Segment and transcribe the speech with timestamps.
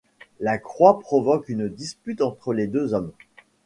[0.39, 3.11] La croix provoque une dispute entre les deux hommes.